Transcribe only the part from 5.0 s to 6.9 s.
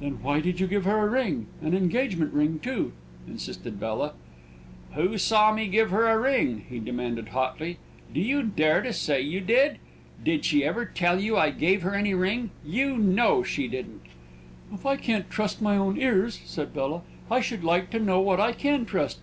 saw me give her a ring?" he